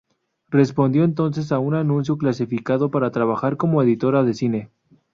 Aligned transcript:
Respondió 0.49 1.03
entonces 1.03 1.51
a 1.51 1.59
un 1.59 1.75
anuncio 1.75 2.17
clasificado 2.17 2.89
para 2.89 3.11
trabajar 3.11 3.55
como 3.55 3.83
editora 3.83 4.23
de 4.23 4.33
cine. 4.33 4.69